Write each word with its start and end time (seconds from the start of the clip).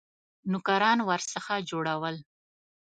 نوکران 0.51 0.99
ورڅخه 1.09 1.55
جوړول. 1.69 2.15